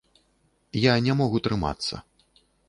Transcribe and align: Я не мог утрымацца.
Я 0.85 0.95
не 1.09 1.13
мог 1.19 1.35
утрымацца. 1.41 2.01